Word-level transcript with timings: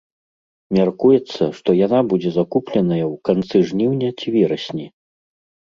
Мяркуецца, 0.77 1.43
што 1.57 1.69
яна 1.85 1.99
будзе 2.15 2.31
закупленая 2.39 2.99
ў 3.03 3.13
канцы 3.31 3.57
жніўня 3.71 4.09
ці 4.19 4.27
верасні. 4.41 4.91